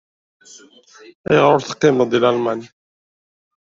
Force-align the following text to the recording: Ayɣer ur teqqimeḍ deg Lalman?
Ayɣer 1.29 1.51
ur 1.57 1.61
teqqimeḍ 1.63 2.07
deg 2.09 2.21
Lalman? 2.21 2.61